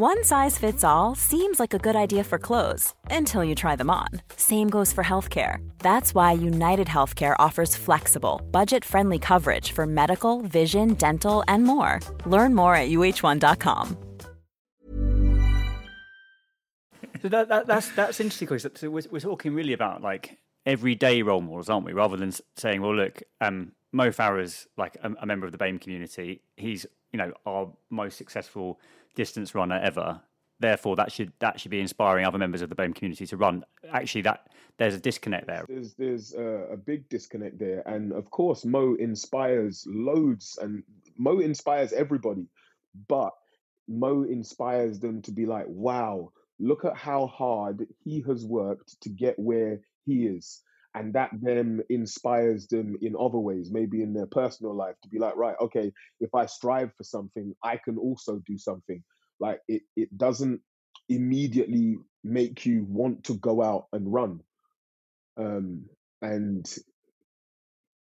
[0.00, 3.90] One size fits all seems like a good idea for clothes until you try them
[3.90, 4.08] on.
[4.34, 5.56] Same goes for healthcare.
[5.80, 12.00] That's why United Healthcare offers flexible, budget friendly coverage for medical, vision, dental, and more.
[12.24, 13.98] Learn more at uh1.com.
[17.20, 21.20] So that, that, that's that's interesting because so we're, we're talking really about like everyday
[21.20, 21.92] role models, aren't we?
[21.92, 25.78] Rather than saying, well, look, um, Mo Farah's like a, a member of the BAME
[25.78, 26.40] community.
[26.56, 28.80] He's you know our most successful
[29.14, 30.20] distance runner ever.
[30.58, 33.64] Therefore, that should that should be inspiring other members of the BAME community to run.
[33.92, 34.46] Actually, that
[34.80, 35.64] there's a disconnect there.
[35.68, 40.82] there's there's a, a big disconnect there and of course mo inspires loads and
[41.18, 42.46] mo inspires everybody
[43.06, 43.32] but
[43.86, 49.10] mo inspires them to be like wow look at how hard he has worked to
[49.10, 50.62] get where he is
[50.94, 55.18] and that then inspires them in other ways maybe in their personal life to be
[55.18, 59.02] like right okay if i strive for something i can also do something
[59.38, 60.60] like it it doesn't
[61.08, 64.40] immediately make you want to go out and run
[65.36, 65.84] um,
[66.22, 66.66] and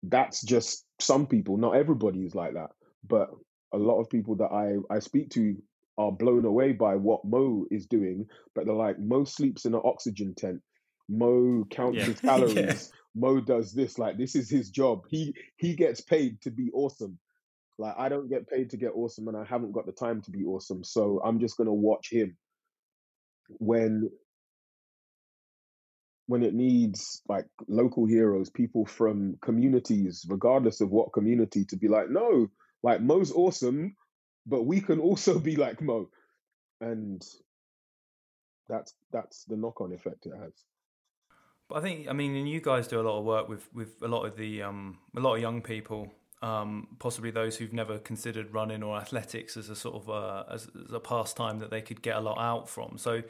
[0.05, 1.57] that's just some people.
[1.57, 2.71] Not everybody is like that,
[3.07, 3.31] but
[3.73, 5.57] a lot of people that I I speak to
[5.99, 8.27] are blown away by what Mo is doing.
[8.55, 10.61] But they're like, Mo sleeps in an oxygen tent.
[11.09, 12.05] Mo counts Yeah.
[12.07, 12.31] his Yeah.
[12.31, 12.93] calories.
[13.15, 13.99] Mo does this.
[13.99, 15.05] Like this is his job.
[15.09, 17.19] He he gets paid to be awesome.
[17.79, 20.31] Like I don't get paid to get awesome, and I haven't got the time to
[20.31, 20.85] be awesome.
[20.85, 22.37] So I'm just gonna watch him
[23.49, 24.11] when
[26.27, 31.87] when it needs like local heroes, people from communities, regardless of what community, to be
[31.89, 32.49] like, no,
[32.83, 33.95] like Mo's awesome,
[34.47, 36.09] but we can also be like Mo,
[36.81, 37.21] and
[38.69, 40.53] that's that's the knock-on effect it has.
[41.69, 44.03] But I think, I mean, and you guys do a lot of work with, with
[44.03, 47.99] a lot of the um, a lot of young people, um, possibly those who've never
[47.99, 51.81] considered running or athletics as a sort of uh, as, as a pastime that they
[51.81, 52.99] could get a lot out from.
[52.99, 53.23] So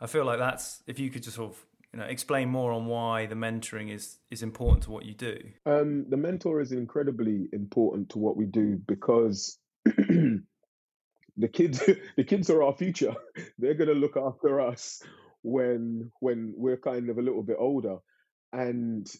[0.00, 2.86] I feel like that's if you could just sort of you know explain more on
[2.86, 5.38] why the mentoring is is important to what you do.
[5.64, 10.42] Um, the mentor is incredibly important to what we do because the
[11.50, 11.82] kids
[12.16, 13.14] the kids are our future.
[13.58, 15.02] They're gonna look after us
[15.42, 17.98] when when we're kind of a little bit older.
[18.52, 19.10] And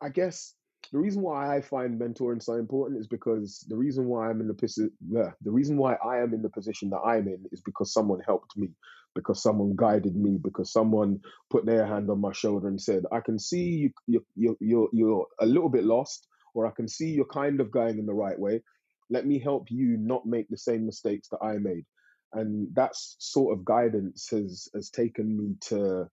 [0.00, 0.54] I guess
[0.92, 4.48] the reason why I find mentoring so important is because the reason why I'm in
[4.48, 7.92] the position the, reason why I am in the position that I'm in is because
[7.92, 8.70] someone helped me,
[9.14, 13.20] because someone guided me, because someone put their hand on my shoulder and said, "I
[13.20, 17.08] can see you you you you're, you're a little bit lost, or I can see
[17.10, 18.62] you're kind of going in the right way.
[19.10, 21.84] Let me help you not make the same mistakes that I made."
[22.32, 26.08] And that sort of guidance has has taken me to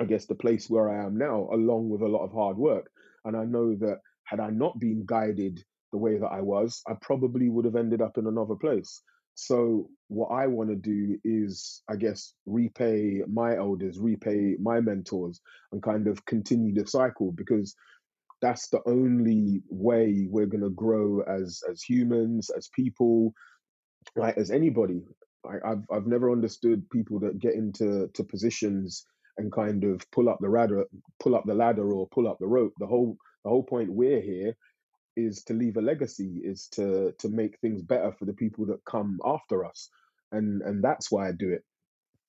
[0.00, 2.90] I guess, the place where I am now, along with a lot of hard work.
[3.24, 5.62] And I know that had I not been guided
[5.92, 9.02] the way that I was, I probably would have ended up in another place.
[9.36, 15.40] So, what I want to do is, I guess, repay my elders, repay my mentors,
[15.72, 17.74] and kind of continue the cycle because
[18.40, 23.32] that's the only way we're going to grow as as humans, as people,
[24.14, 25.02] right, as anybody.
[25.48, 29.06] I, I've I've never understood people that get into to positions
[29.38, 30.84] and kind of pull up the ladder,
[31.20, 32.74] pull up the ladder or pull up the rope.
[32.78, 34.56] The whole the whole point we're here
[35.16, 38.84] is to leave a legacy, is to to make things better for the people that
[38.84, 39.90] come after us,
[40.32, 41.64] and and that's why I do it.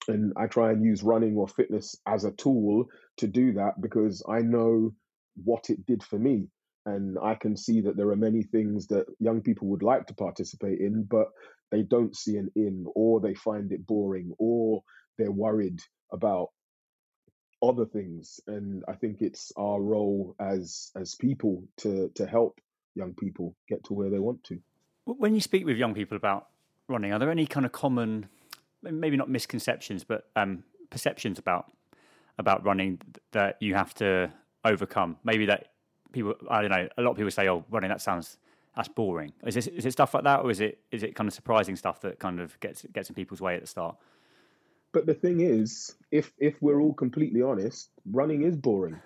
[0.08, 2.86] And I try and use running or fitness as a tool
[3.18, 4.94] to do that because I know
[5.44, 6.50] what it did for me.
[6.86, 10.14] And I can see that there are many things that young people would like to
[10.14, 11.28] participate in, but
[11.72, 14.84] they don't see an in, or they find it boring, or
[15.18, 15.80] they're worried
[16.12, 16.50] about
[17.64, 18.40] other things.
[18.48, 22.60] And I think it's our role as as people to to help
[22.96, 24.60] young people get to where they want to.
[25.06, 26.48] When you speak with young people about
[26.88, 28.28] running, are there any kind of common,
[28.82, 31.72] maybe not misconceptions, but um, perceptions about
[32.38, 34.32] about running that you have to
[34.64, 35.18] overcome?
[35.24, 35.70] Maybe that
[36.16, 38.38] people, I don't know, a lot of people say, "Oh, running that sounds
[38.76, 41.76] that's boring." Is, it stuff like that, or is it is it kind of surprising
[41.76, 43.96] stuff that kind of gets gets in people's way at the start?
[44.92, 49.00] But the thing is, if if we're all completely honest, running is boring,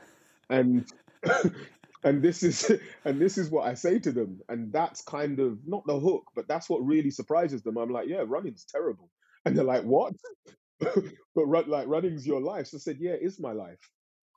[0.50, 0.86] and
[2.04, 2.72] and this is
[3.06, 6.26] and this is what I say to them, and that's kind of not the hook,
[6.36, 7.78] but that's what really surprises them.
[7.78, 9.10] I'm like, yeah, running's terrible,
[9.46, 10.14] and they're like, what?
[10.80, 12.68] but run, like running's your life.
[12.68, 13.80] So I said, yeah, it's my life.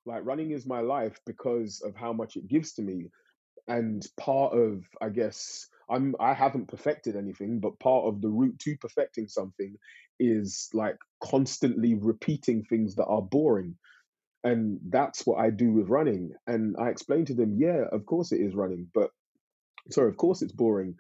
[0.05, 3.11] Like running is my life because of how much it gives to me,
[3.69, 8.59] and part of I guess I'm I haven't perfected anything, but part of the route
[8.61, 9.77] to perfecting something
[10.19, 13.77] is like constantly repeating things that are boring.
[14.45, 16.33] And that's what I do with running.
[16.49, 19.11] And I explain to them, yeah, of course it is running, but
[19.91, 20.97] sorry, of course it's boring,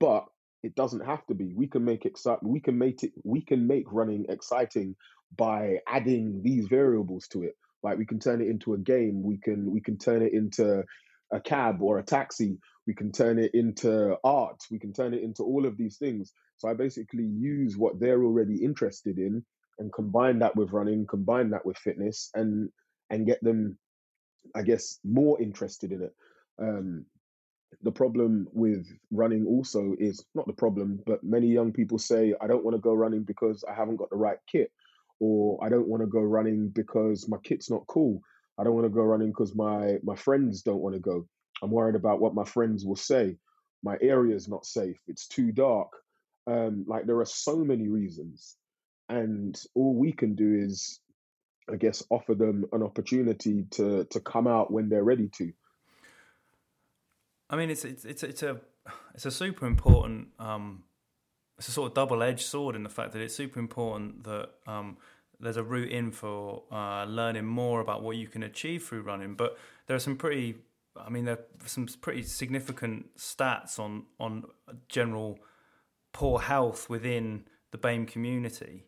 [0.00, 0.26] but
[0.62, 1.52] it doesn't have to be.
[1.54, 4.96] We can make excite we can make it we can make running exciting
[5.36, 7.56] by adding these variables to it.
[7.84, 10.82] Like we can turn it into a game, we can we can turn it into
[11.32, 15.22] a cab or a taxi, we can turn it into art, we can turn it
[15.22, 16.32] into all of these things.
[16.56, 19.44] So I basically use what they're already interested in
[19.78, 22.70] and combine that with running, combine that with fitness, and
[23.10, 23.78] and get them,
[24.56, 26.14] I guess, more interested in it.
[26.58, 27.04] Um,
[27.82, 32.46] the problem with running also is not the problem, but many young people say, I
[32.46, 34.70] don't want to go running because I haven't got the right kit,
[35.20, 38.20] or I don't want to go running because my kit's not cool.
[38.58, 41.26] I don't want to go running because my my friends don't want to go.
[41.62, 43.36] I'm worried about what my friends will say.
[43.82, 44.98] My area is not safe.
[45.06, 45.88] It's too dark.
[46.46, 48.56] Um, like there are so many reasons,
[49.08, 51.00] and all we can do is,
[51.72, 55.52] I guess, offer them an opportunity to to come out when they're ready to.
[57.50, 58.60] I mean, it's it's it's, it's a
[59.14, 60.28] it's a super important.
[60.38, 60.84] Um,
[61.58, 64.50] it's a sort of double edged sword in the fact that it's super important that
[64.66, 64.96] um,
[65.40, 69.34] there's a route in for uh, learning more about what you can achieve through running.
[69.34, 70.56] But there are some pretty,
[70.96, 74.44] I mean, there are some pretty significant stats on on
[74.88, 75.38] general
[76.12, 78.84] poor health within the BAME community.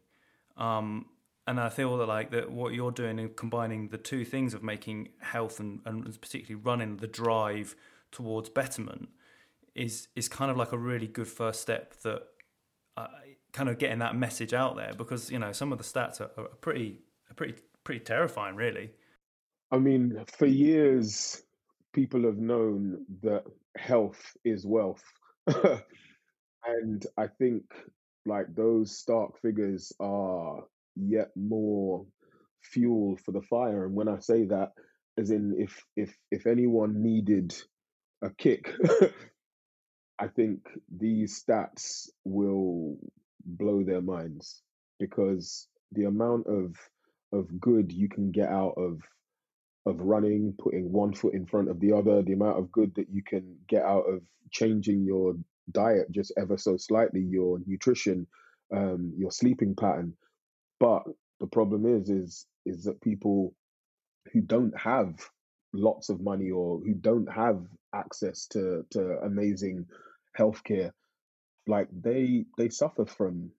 [0.56, 1.06] Um,
[1.46, 4.62] and I feel that like that what you're doing in combining the two things of
[4.62, 7.76] making health and, and particularly running the drive
[8.10, 9.08] towards betterment
[9.74, 12.22] is is kind of like a really good first step that
[12.96, 13.08] uh,
[13.52, 16.30] kind of getting that message out there because you know some of the stats are,
[16.38, 17.54] are pretty are pretty
[17.84, 18.90] pretty terrifying really
[19.70, 21.42] I mean, for years,
[21.92, 23.44] people have known that
[23.76, 25.02] health is wealth.
[25.46, 27.64] and I think
[28.26, 32.06] like those stark figures are yet more
[32.62, 33.86] fuel for the fire.
[33.86, 34.72] And when I say that,
[35.18, 37.54] as in if if if anyone needed
[38.22, 38.72] a kick,
[40.18, 42.96] I think these stats will
[43.44, 44.62] blow their minds
[44.98, 46.76] because the amount of
[47.32, 49.00] of good you can get out of
[49.86, 53.08] of running, putting one foot in front of the other, the amount of good that
[53.10, 55.34] you can get out of changing your
[55.70, 58.26] diet just ever so slightly, your nutrition,
[58.74, 60.14] um, your sleeping pattern.
[60.80, 61.04] But
[61.40, 63.54] the problem is, is is that people
[64.32, 65.14] who don't have
[65.72, 67.62] lots of money or who don't have
[67.94, 69.86] access to to amazing
[70.36, 70.92] healthcare,
[71.66, 73.52] like they they suffer from.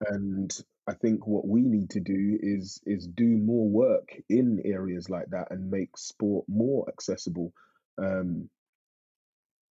[0.00, 0.52] And
[0.86, 5.30] I think what we need to do is is do more work in areas like
[5.30, 7.52] that and make sport more accessible.
[7.98, 8.48] Um,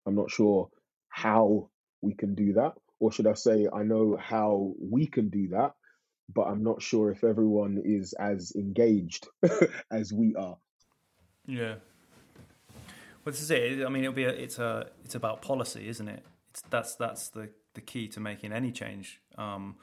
[0.05, 0.69] I'm not sure
[1.09, 1.69] how
[2.01, 5.73] we can do that, or should I say, I know how we can do that,
[6.33, 9.27] but I'm not sure if everyone is as engaged
[9.91, 10.57] as we are.
[11.47, 11.75] yeah
[13.27, 16.07] well this is it i mean it'll be a, it's a it's about policy isn't
[16.07, 19.75] it it's that's that's the the key to making any change um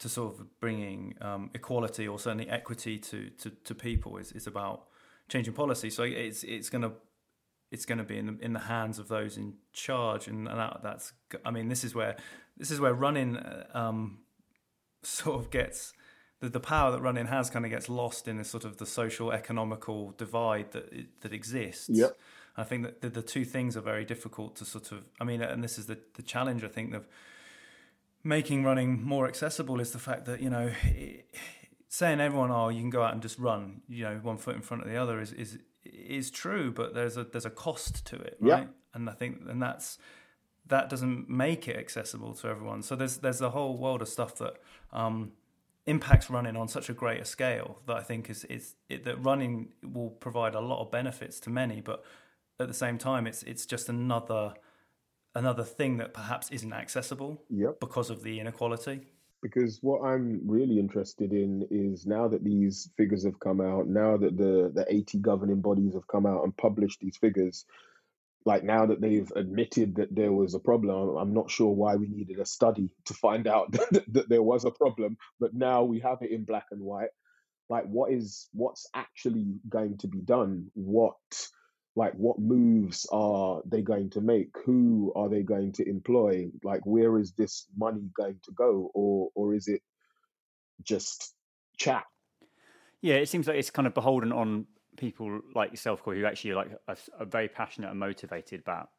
[0.00, 4.46] to sort of bringing um, equality or certainly equity to, to, to people is, is
[4.46, 4.86] about
[5.28, 5.90] changing policy.
[5.90, 6.92] So it's it's to
[7.70, 11.12] it's to be in the, in the hands of those in charge, and that, that's
[11.44, 12.16] I mean this is where
[12.56, 14.20] this is where running uh, um,
[15.02, 15.92] sort of gets
[16.40, 18.86] the, the power that running has kind of gets lost in a sort of the
[18.86, 21.90] social economical divide that that exists.
[21.90, 22.18] Yep.
[22.60, 25.04] I think that the, the two things are very difficult to sort of.
[25.20, 26.64] I mean, and this is the the challenge.
[26.64, 27.08] I think of
[28.22, 30.70] making running more accessible is the fact that you know.
[30.84, 31.34] It,
[31.90, 34.62] saying everyone, oh, you can go out and just run, you know, one foot in
[34.62, 38.16] front of the other is is is true, but there's a there's a cost to
[38.16, 38.66] it, Yeah.
[38.94, 39.98] And I think and that's
[40.66, 42.82] that doesn't make it accessible to everyone.
[42.82, 44.54] So there's there's a whole world of stuff that
[44.92, 45.32] um,
[45.86, 49.72] impacts running on such a greater scale that I think is is it, that running
[49.82, 52.04] will provide a lot of benefits to many, but
[52.60, 54.54] at the same time, it's it's just another
[55.34, 57.80] another thing that perhaps isn't accessible Yep.
[57.80, 59.00] because of the inequality.
[59.42, 64.16] because what I'm really interested in is now that these figures have come out, now
[64.18, 67.64] that the the 80 governing bodies have come out and published these figures,
[68.44, 72.08] like now that they've admitted that there was a problem, I'm not sure why we
[72.08, 76.00] needed a study to find out that, that there was a problem, but now we
[76.00, 77.10] have it in black and white.
[77.70, 80.70] Like what is what's actually going to be done?
[80.74, 81.16] What
[81.96, 84.50] like what moves are they going to make?
[84.64, 86.50] Who are they going to employ?
[86.62, 88.90] Like where is this money going to go?
[88.94, 89.82] Or or is it
[90.82, 91.34] just
[91.76, 92.04] chat?
[93.02, 96.70] Yeah, it seems like it's kind of beholden on people like yourself, who actually like
[96.86, 98.90] are, are very passionate and motivated about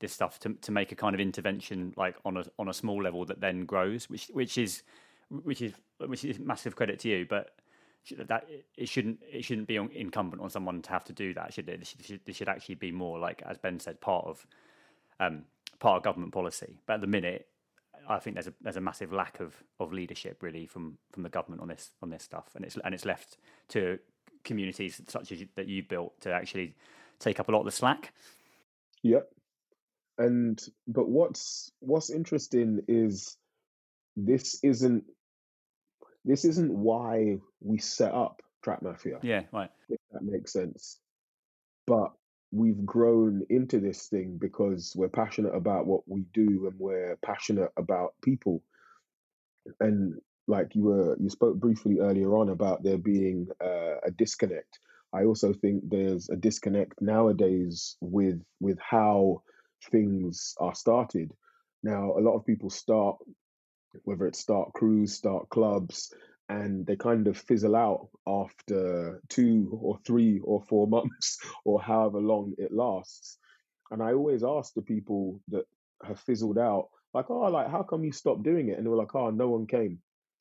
[0.00, 3.02] this stuff to to make a kind of intervention like on a on a small
[3.02, 4.82] level that then grows, which which is
[5.30, 5.74] which is
[6.06, 7.50] which is massive credit to you, but
[8.18, 8.46] that
[8.76, 11.80] it shouldn't it shouldn't be incumbent on someone to have to do that, should it?
[11.80, 14.46] This should, this should, actually be more like, as Ben said, part of
[15.18, 15.44] um,
[15.78, 16.80] part of government policy.
[16.86, 17.46] But at the minute,
[18.08, 21.28] I think there's a there's a massive lack of, of leadership really from, from the
[21.28, 23.98] government on this on this stuff, and it's and it's left to
[24.44, 26.74] communities such as that you built to actually
[27.18, 28.12] take up a lot of the slack.
[29.02, 29.28] Yep.
[30.18, 33.36] And but what's what's interesting is
[34.16, 35.04] this isn't
[36.24, 39.70] this isn't why we set up Track Mafia, Yeah, right.
[39.88, 40.98] if that makes sense.
[41.86, 42.12] But
[42.52, 47.70] we've grown into this thing because we're passionate about what we do and we're passionate
[47.76, 48.62] about people.
[49.78, 54.78] And like you were you spoke briefly earlier on about there being uh, a disconnect.
[55.12, 59.42] I also think there's a disconnect nowadays with with how
[59.90, 61.32] things are started.
[61.82, 63.16] Now, a lot of people start,
[64.04, 66.12] whether it's start crews, start clubs,
[66.48, 72.18] and they kind of fizzle out after two or three or four months or however
[72.18, 73.38] long it lasts.
[73.90, 75.64] And I always ask the people that
[76.04, 78.78] have fizzled out, like, oh, like, how come you stopped doing it?
[78.78, 79.98] And they were like, oh, no one came.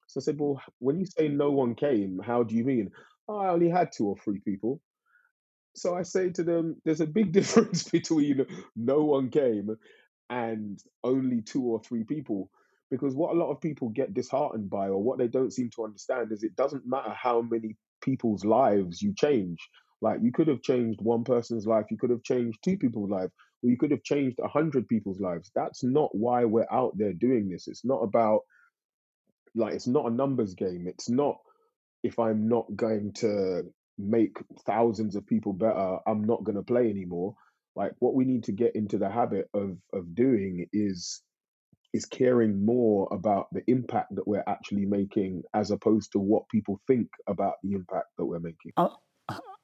[0.07, 2.91] So I said, well, when you say no one came, how do you mean?
[3.27, 4.81] Oh, I only had two or three people.
[5.75, 9.77] So I say to them, there's a big difference between no one came
[10.29, 12.49] and only two or three people.
[12.91, 15.85] Because what a lot of people get disheartened by, or what they don't seem to
[15.85, 19.59] understand, is it doesn't matter how many people's lives you change.
[20.01, 23.31] Like you could have changed one person's life, you could have changed two people's lives,
[23.63, 25.51] or you could have changed a hundred people's lives.
[25.53, 27.67] That's not why we're out there doing this.
[27.67, 28.41] It's not about
[29.55, 30.85] like it's not a numbers game.
[30.87, 31.37] It's not
[32.03, 33.63] if I'm not going to
[33.97, 37.35] make thousands of people better, I'm not going to play anymore.
[37.75, 41.21] Like what we need to get into the habit of of doing is
[41.93, 46.79] is caring more about the impact that we're actually making as opposed to what people
[46.87, 48.71] think about the impact that we're making.
[48.77, 48.89] I,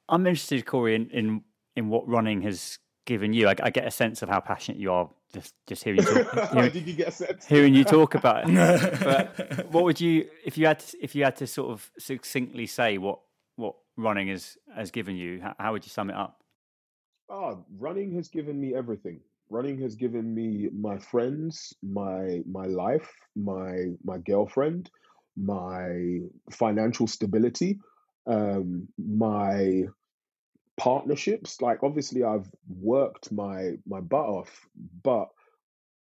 [0.08, 1.42] I'm interested, Cory, in, in
[1.76, 3.48] in what running has given you.
[3.48, 6.50] I, I get a sense of how passionate you are just just hearing you talk,
[6.52, 7.46] hearing, Did you get a sense?
[7.46, 9.00] hearing you talk about it.
[9.00, 12.66] But what would you if you had to, if you had to sort of succinctly
[12.66, 13.20] say what
[13.56, 15.40] what running has has given you?
[15.40, 16.42] How, how would you sum it up?
[17.28, 19.20] Oh, running has given me everything.
[19.48, 24.90] Running has given me my friends, my my life, my my girlfriend,
[25.36, 26.18] my
[26.50, 27.78] financial stability,
[28.26, 29.84] um, my
[30.76, 31.60] partnerships.
[31.62, 34.68] Like obviously I've worked my my butt off,
[35.02, 35.28] but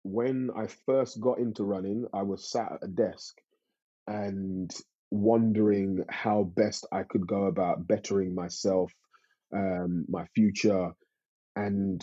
[0.03, 3.35] when I first got into running, I was sat at a desk
[4.07, 4.73] and
[5.11, 8.91] wondering how best I could go about bettering myself,
[9.53, 10.91] um, my future,
[11.55, 12.01] and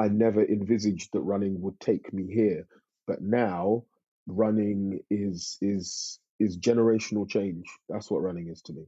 [0.00, 2.66] I never envisaged that running would take me here.
[3.06, 3.84] But now
[4.26, 7.66] running is is is generational change.
[7.88, 8.86] That's what running is to me.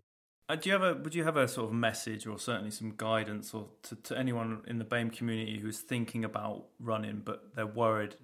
[0.49, 2.95] Uh, do you have a would you have a sort of message or certainly some
[2.97, 7.67] guidance or to, to anyone in the BAME community who's thinking about running but they're
[7.67, 8.17] worried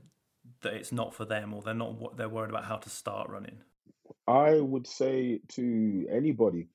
[0.62, 3.28] that it's not for them or they're not what they're worried about how to start
[3.28, 3.58] running?
[4.26, 6.68] I would say to anybody,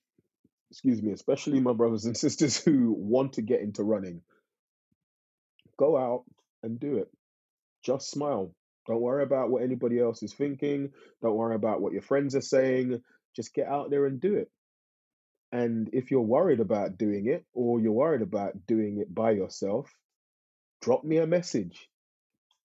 [0.69, 4.21] excuse me, especially my brothers and sisters who want to get into running,
[5.77, 6.23] go out
[6.61, 7.09] and do it.
[7.83, 8.53] Just smile.
[8.87, 10.91] Don't worry about what anybody else is thinking.
[11.21, 13.01] Don't worry about what your friends are saying.
[13.35, 14.49] Just get out there and do it.
[15.51, 19.93] And if you're worried about doing it or you're worried about doing it by yourself,
[20.81, 21.89] drop me a message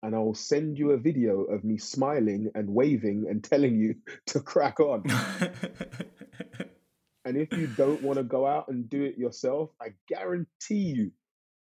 [0.02, 3.96] and I'll send you a video of me smiling and waving and telling you
[4.26, 5.04] to crack on.
[7.24, 11.10] and if you don't want to go out and do it yourself, I guarantee you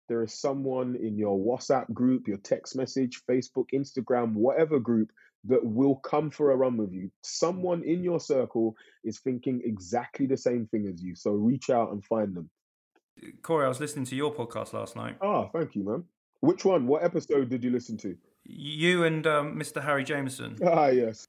[0.09, 5.11] there is someone in your WhatsApp group, your text message, Facebook, Instagram, whatever group
[5.45, 7.09] that will come for a run with you.
[7.21, 11.15] Someone in your circle is thinking exactly the same thing as you.
[11.15, 12.49] So reach out and find them.
[13.41, 15.15] Cory, I was listening to your podcast last night.
[15.21, 16.03] Ah, thank you, man.
[16.41, 16.87] Which one?
[16.87, 18.15] What episode did you listen to?
[18.43, 19.83] You and um, Mr.
[19.83, 20.57] Harry Jameson.
[20.65, 21.27] Ah, yes.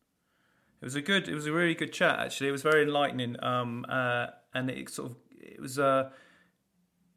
[0.80, 1.28] It was a good.
[1.28, 2.18] It was a really good chat.
[2.18, 3.36] Actually, it was very enlightening.
[3.44, 5.78] Um, uh, and it sort of it was.
[5.78, 6.10] Uh,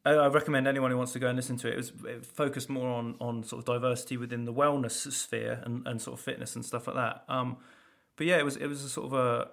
[0.04, 1.74] I recommend anyone who wants to go and listen to it.
[1.74, 5.86] It was it focused more on on sort of diversity within the wellness sphere and,
[5.86, 7.24] and sort of fitness and stuff like that.
[7.28, 7.56] Um,
[8.16, 9.48] but yeah, it was it was a sort of a,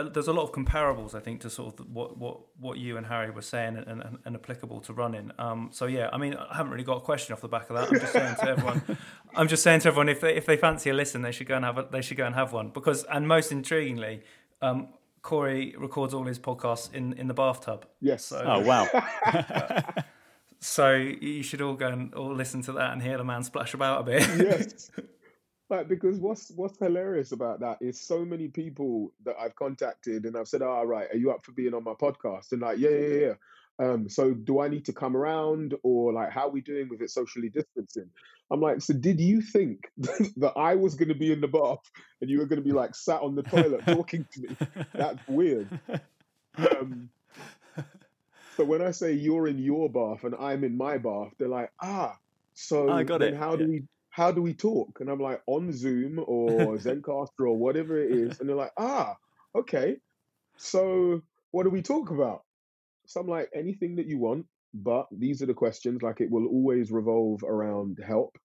[0.00, 2.96] a there's a lot of comparables I think to sort of what what what you
[2.96, 5.30] and Harry were saying and, and, and applicable to running.
[5.38, 7.76] Um, so yeah, I mean I haven't really got a question off the back of
[7.76, 7.88] that.
[7.88, 8.82] I'm just saying to everyone,
[9.36, 11.54] I'm just saying to everyone if they if they fancy a listen, they should go
[11.54, 14.22] and have a, they should go and have one because and most intriguingly.
[14.60, 14.88] Um,
[15.24, 17.86] Cory records all his podcasts in, in the bathtub.
[18.00, 18.26] Yes.
[18.26, 18.86] So, Oh wow!
[20.60, 23.72] so you should all go and all listen to that and hear the man splash
[23.72, 24.22] about a bit.
[24.38, 24.90] yes.
[25.70, 30.36] Like because what's what's hilarious about that is so many people that I've contacted and
[30.36, 32.90] I've said, "All right, are you up for being on my podcast?" And like, yeah,
[32.90, 33.32] yeah, yeah.
[33.78, 37.02] Um, so do I need to come around or like how are we doing with
[37.02, 38.08] it socially distancing?
[38.50, 41.90] I'm like, so did you think that I was going to be in the bath
[42.20, 44.56] and you were going to be like sat on the toilet talking to me?
[44.92, 45.68] That's weird.
[46.56, 47.08] Um,
[48.56, 51.72] so when I say you're in your bath and I'm in my bath, they're like,
[51.80, 52.16] ah,
[52.54, 53.70] so I got then it, how do yeah.
[53.70, 55.00] we how do we talk?
[55.00, 56.48] And I'm like on Zoom or
[56.78, 59.16] Zencastr or whatever it is, and they're like, ah,
[59.56, 59.96] okay.
[60.56, 62.43] So what do we talk about?
[63.06, 66.02] So I'm like, anything that you want, but these are the questions.
[66.02, 68.36] Like it will always revolve around help.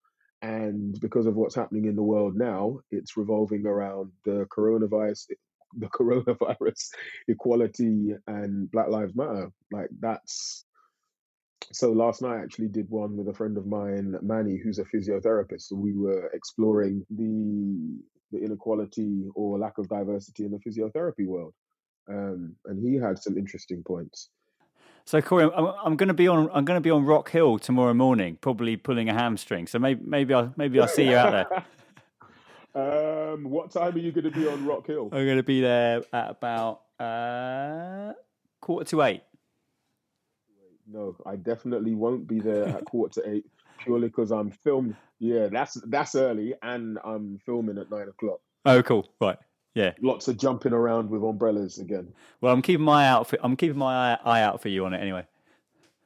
[0.42, 5.28] And because of what's happening in the world now, it's revolving around the coronavirus,
[5.78, 6.90] the coronavirus,
[7.28, 9.52] equality, and Black Lives Matter.
[9.72, 10.66] Like that's
[11.72, 14.86] so last night I actually did one with a friend of mine, Manny, who's a
[14.86, 15.64] physiotherapist.
[15.64, 18.02] So we were exploring the
[18.32, 21.54] the inequality or lack of diversity in the physiotherapy world.
[22.08, 24.30] Um, and he had some interesting points.
[25.10, 26.52] So Cory, I'm, I'm going to be on.
[26.54, 29.66] I'm going to be on Rock Hill tomorrow morning, probably pulling a hamstring.
[29.66, 31.66] So maybe maybe I'll maybe I'll see you out
[32.76, 33.34] there.
[33.34, 35.10] um, what time are you going to be on Rock Hill?
[35.12, 38.14] I'm going to be there at about uh,
[38.62, 39.24] quarter to eight.
[40.86, 43.48] No, I definitely won't be there at quarter to eight
[43.80, 44.96] purely because I'm filming.
[45.18, 48.42] Yeah, that's that's early, and I'm filming at nine o'clock.
[48.64, 49.10] Oh, cool.
[49.20, 49.40] Right.
[49.76, 49.94] Yeah.
[50.02, 52.14] Lots of jumping around with umbrellas again.
[52.42, 53.28] Well, I'm keeping my out.
[53.28, 55.26] For, I'm keeping my eye, eye out for you on it anyway.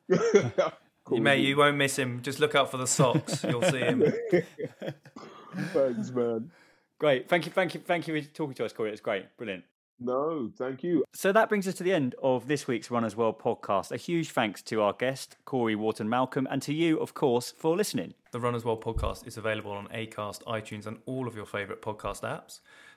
[1.05, 1.17] Cool.
[1.17, 2.21] You mate, you won't miss him.
[2.21, 3.43] Just look out for the socks.
[3.43, 4.05] You'll see him.
[5.73, 6.49] Thanks, man.
[6.97, 7.27] Great.
[7.27, 7.51] Thank you.
[7.51, 7.81] Thank you.
[7.81, 8.91] Thank you for talking to us, Cory.
[8.91, 9.25] It's great.
[9.35, 9.65] Brilliant.
[9.99, 11.05] No, thank you.
[11.13, 13.91] So that brings us to the end of this week's Runners World podcast.
[13.91, 17.75] A huge thanks to our guest, Cory Wharton Malcolm, and to you, of course, for
[17.75, 18.13] listening.
[18.31, 22.21] The Runners World podcast is available on Acast, iTunes, and all of your favourite podcast
[22.21, 22.59] apps.